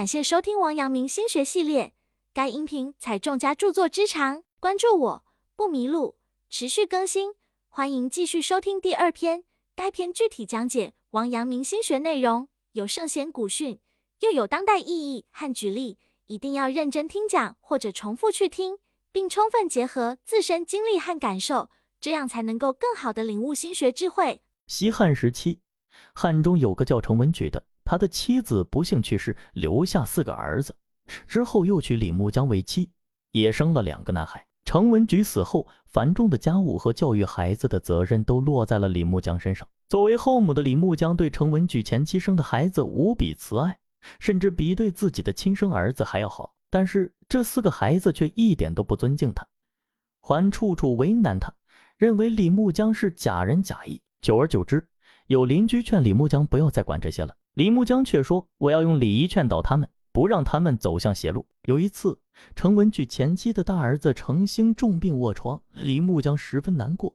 [0.00, 1.92] 感谢收听王阳明心学系列，
[2.32, 6.16] 该音频采众家著作之长，关注我不迷路，
[6.48, 7.34] 持续更新，
[7.68, 9.44] 欢迎继续收听第二篇。
[9.76, 13.78] 该篇具体讲解王阳明心学内容，有圣贤古训，
[14.20, 18.78] 又有当代意义和举例，一定要认真听讲或者重复去听，
[19.12, 21.68] 并充分结合自身经历和感受，
[22.00, 24.40] 这样才能够更好的领悟心学智慧。
[24.66, 25.60] 西汉时期，
[26.14, 27.62] 汉中有个叫程文举的。
[27.90, 30.72] 他的妻子不幸去世，留下四个儿子，
[31.26, 32.88] 之后又娶李木江为妻，
[33.32, 34.46] 也生了两个男孩。
[34.64, 39.66] 程文举死后，繁重的家务和教育孩子的责任都落在了李木江身上。
[39.88, 43.76] 作为后母的李木江对程文举前妻生的孩子无比慈爱，
[44.20, 46.54] 甚至比对自己的亲生儿子还要好。
[46.70, 49.44] 但是这四个孩子却一点都不尊敬他，
[50.20, 51.52] 还处处为难他，
[51.96, 54.00] 认为李木江是假仁假义。
[54.22, 54.86] 久而久之，
[55.26, 57.34] 有邻居劝李木江不要再管这些了。
[57.54, 62.18] 李木江却说：“我要用礼仪劝导他们，不让他们走向邪路。”有一次，
[62.54, 67.14] 程文举前妻的大儿子程兴重病卧床，李木江十分难过。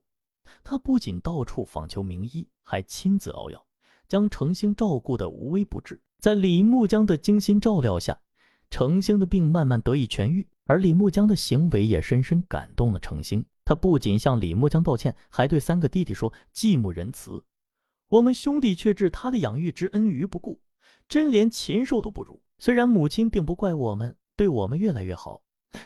[0.63, 3.65] 他不仅到处访求名医，还亲自熬药，
[4.07, 5.99] 将程兴照顾得无微不至。
[6.19, 8.19] 在李木江的精心照料下，
[8.69, 10.47] 程兴的病慢慢得以痊愈。
[10.65, 13.45] 而李木江的行为也深深感动了程兴。
[13.63, 17.43] 他不仅向李木江道歉，还对三个弟弟说：“继母仁慈。”
[18.09, 20.59] 我们兄弟却置他的养育之恩于不顾，
[21.07, 22.39] 真连禽兽都不如。
[22.59, 25.41] 虽然母亲并不怪我们，对我们越来越好，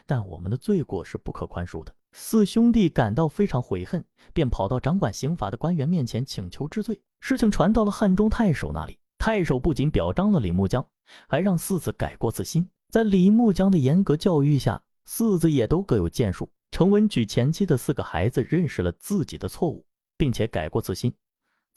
[0.06, 1.96] 但我们的罪过是不可宽恕的。
[2.12, 4.04] 四兄弟感到非常悔恨，
[4.34, 7.00] 便跑到掌管刑法的官员面前请求治罪。
[7.22, 10.86] 事情传到了汉中太守那里，太守不仅表彰了李木江，
[11.28, 12.68] 还让四子改过自新。
[12.90, 16.50] 在李木江的严格教育下，四子也都各有建树。
[16.72, 19.86] 程文举前妻的四个孩子认识了自己的错误，
[20.18, 21.14] 并且改过自新。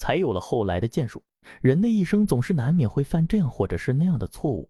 [0.03, 1.23] 才有了后来的建树。
[1.61, 4.69] 人的一生总是难免会犯这样或者是那样的错误，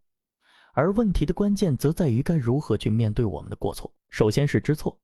[0.75, 3.91] 而问题的关键则在于该如何去面对我们的过错。
[4.11, 4.99] 首先是知错，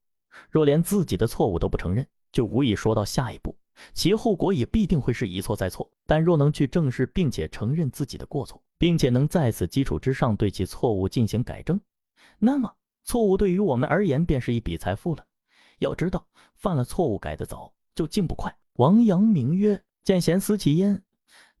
[0.51, 3.57] 若连自己的错误都不承认，就无以说到下一步，
[3.95, 5.91] 其后果也必定会是一错再错。
[6.05, 11.81] 但若能去正视并且承认自己的过错，并且能在此基础之上对其错误进行改正，
[12.37, 12.71] 那么
[13.03, 15.25] 错误对于我们而言便是一笔财富了。
[15.79, 16.23] 要知道，
[16.53, 18.55] 犯了错误改得早，就进步快。
[18.73, 19.81] 王阳明曰。
[20.03, 21.01] 见贤思齐焉，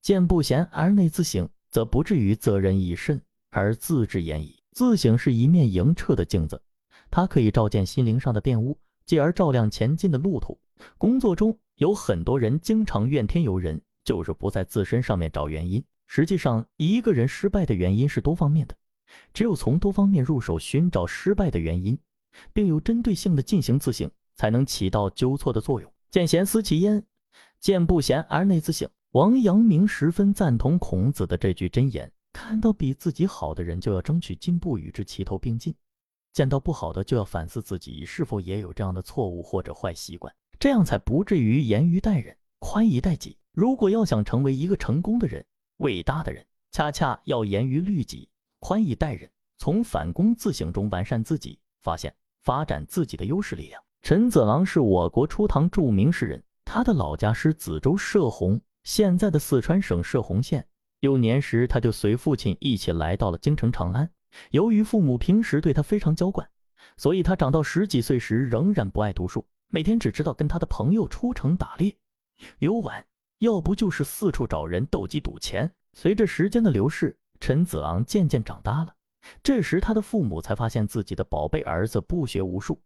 [0.01, 4.55] 见不贤而内自省，则不至于责人以慎而自治焉矣。
[4.71, 6.61] 自省是一面莹澈的镜子，
[7.11, 10.57] 它可以照见心灵上的玷污，继而照亮前进的路途。
[10.97, 15.83] 工作中有很多人经常怨天尤人，就是不在自身上面找原因。
[16.07, 18.75] 实际上，一个人失败的原因是多方面的，
[19.33, 21.99] 只有从多方面入手寻找失败的原因，
[22.53, 25.91] 并有针对性的进行自省，才能起到纠错的作用。
[26.09, 27.03] 见贤思齐焉。
[27.59, 28.89] 见不贤而内自省。
[29.11, 35.73] 王阳明十分赞同孔子的这句箴言：看到比自己好的人，就要争取进步，与之齐头并进；
[36.31, 43.35] 见到不好的，就要反思自己是否也有这样的错误或者坏习惯，这样才不至于严于待人，宽以待己。
[43.53, 45.43] 如果要想成为一个成功的人、
[45.77, 49.27] 伟大的人，恰恰要严于律己，宽以待人，
[49.57, 53.83] 从反躬自省中完善自己，发现、发展自己的优势力量。
[54.03, 56.43] 陈子昂是我国初唐著名诗人。
[56.71, 60.67] 他的老家是梓州射洪，现在的四川省射洪县。
[60.99, 64.07] 幼年时，他就随父亲一起来到了京城长安。
[64.51, 66.47] 由于父母平时对他非常娇惯，
[66.95, 71.97] 所以他长到十几岁时仍然不爱读书，每天只知道跟他的朋友出城打猎、
[72.59, 73.03] 游玩，
[73.39, 75.73] 要不就是四处找人斗鸡赌钱。
[75.93, 78.93] 随着时间的流逝，陈子昂渐渐长大了。
[79.41, 82.79] 这时，他的父母才发现自己的宝贝儿子不学无术，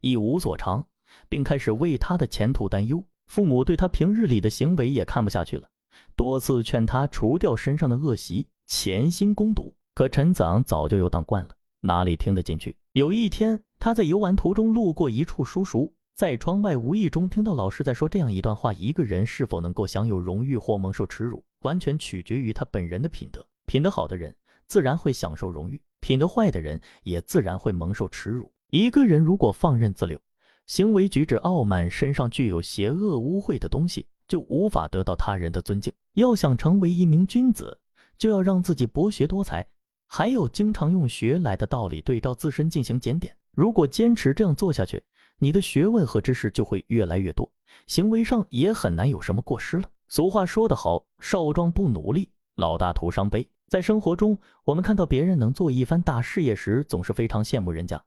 [0.00, 0.84] 一无所长，
[1.28, 3.00] 并开始为他的前途担忧。
[3.30, 5.68] 父母对他平日里的行为也看不下去了，
[6.16, 9.72] 多次劝他除掉身上的恶习，潜心攻读。
[9.94, 12.76] 可陈子昂早就游荡惯了，哪里听得进去？
[12.92, 23.46] 有一天，他在游玩途中路过一处书塾，在窗外无意中听到老师在说这样一段话：一个人是否能够享有荣誉或蒙受耻辱，完全取决于他本人的品德。
[23.64, 24.34] 品德好的人
[24.66, 28.52] 自然会享受荣誉，品德坏的人也自然会蒙受耻辱。
[28.70, 30.20] 一个人如果放任自流，
[30.70, 35.92] 行为举止傲慢，身上具有邪恶污秽的东西，就无法得到他人的尊敬。
[36.12, 37.76] 要想成为一名君子，
[38.16, 39.66] 就要让自己博学多才，
[40.06, 43.36] 还有经常用学来的道理对照自身进行检点。
[43.50, 45.02] 如果坚持这样做下去，
[45.38, 47.50] 你的学问和知识就会越来越多，
[47.88, 49.90] 行为上也很难有什么过失了。
[50.06, 53.44] 俗话说得好，少壮不努力，老大徒伤悲。
[53.66, 58.00] 在生活中，我们看到别人能做一番大事业时，总是非常羡慕人家。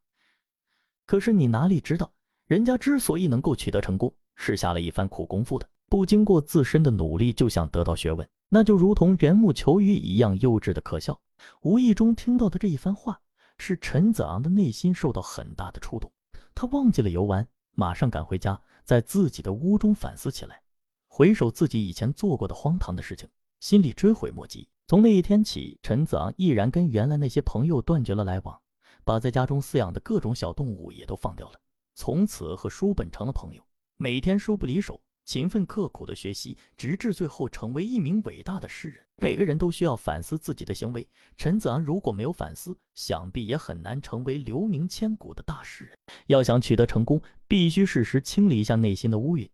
[1.06, 2.10] 可是你哪里知道？
[2.54, 5.68] 人家之所以能够取得成功，是下了一番苦功夫的。
[5.90, 11.20] 不经过自身的努力就想得到学问，那就如同缘木求鱼一样幼稚的可笑。
[11.62, 13.20] 无意中听到的这一番话，
[13.58, 16.12] 使陈子昂的内心受到很大的触动。
[16.54, 20.62] 他忘记了游玩，马上赶回家，在自己的屋中反思起来。
[21.08, 23.28] 回首自己以前做过的荒唐的事情，
[23.62, 24.70] 心里追悔莫及。
[24.86, 28.62] 从那一天起，陈子昂毅然跟原来那些朋友断绝了来往，
[29.04, 31.56] 把在家中饲养的各种小动物也都放掉了，
[31.96, 33.64] 从此和书本成了朋友，
[33.98, 35.02] 每天书不离手。
[35.26, 39.02] 勤奋刻苦的学习，直至最后成为一名伟大的诗人。
[39.16, 41.08] 每个人都需要反思自己的行为。
[41.38, 45.98] 陈子昂如果没有反思，想必也很难成为留名千古的大诗人。
[46.28, 49.50] 要想取得成功，必须适时清理一下内心的乌云，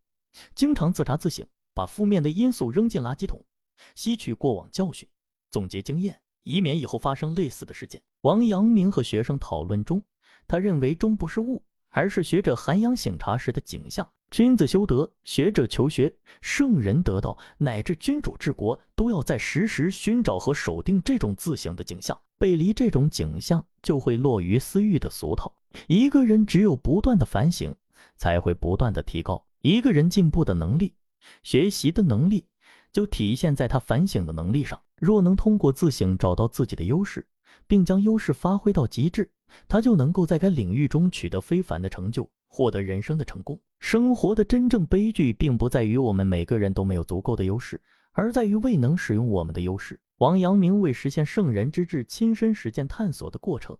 [0.55, 1.45] 经常自查自省，
[1.75, 3.45] 把负面的因素扔进垃圾桶，
[3.93, 5.07] 吸取过往教训，
[5.51, 8.01] 总结经验，以免以后发生类似的事件。
[8.21, 10.03] 王阳明和学生讨论中，
[10.47, 14.07] 他认为终不是物，而是学者涵养醒察时的景象。
[14.31, 22.15] 君子修德，学者求学，圣人得道，乃至君主治国，都要在时时寻找和守定这种自省的景象。
[22.37, 25.51] 背离这种景象，就会落于私欲的俗套。
[25.87, 27.75] 一个人只有不断的反省，
[28.17, 29.43] 才会不断的提高。
[29.61, 30.93] 一个人进步的能力，
[31.41, 32.45] 学习的能力，
[32.93, 34.79] 就体现在他反省的能力上。
[34.95, 37.25] 若能通过自省找到自己的优势，
[37.69, 39.29] 并将优势发挥到极致，
[39.67, 42.29] 他就能够在该领域中取得非凡的成就。
[42.51, 47.79] 获得人生的成功，生活的真正悲剧，并不在于我们每个人都没有足够的优势，
[48.11, 49.99] 而在于未能使用我们的优势。
[50.17, 53.77] 王阳明为实现圣人之志，亲身实践探索的过程，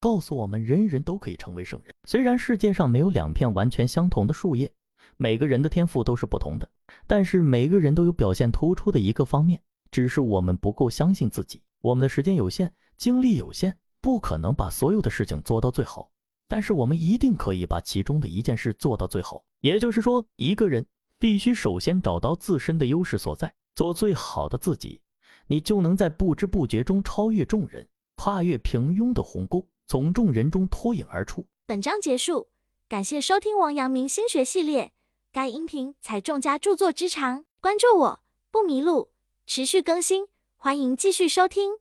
[0.00, 1.94] 告诉我们，人人都可以成为圣人。
[2.06, 4.68] 虽然世界上没有两片完全相同的树叶，
[5.16, 6.68] 每个人的天赋都是不同的，
[7.06, 9.60] 但是每个人都有表现突出的一个方面，
[9.92, 11.62] 只是我们不够相信自己。
[11.80, 16.10] 我们的时间有限，精力有限，不可能把所有的事情做到最好。
[16.48, 19.44] 但是我们一定可以把其中的一件事做到最好。
[19.60, 20.84] 也就是说，一个人
[21.18, 25.00] 必须首先找到自身的优势所在，做最好的自己，
[25.46, 27.86] 你就能在不知不觉中超越众人，
[28.16, 31.46] 跨越平庸的鸿沟，从众人中脱颖而出。
[31.66, 32.48] 本章结束，
[32.88, 34.92] 感谢收听王阳明心学系列。
[35.30, 39.10] 该音频采众家著作之长，关注我不迷路，
[39.46, 41.78] 持续更新，欢迎继续收听。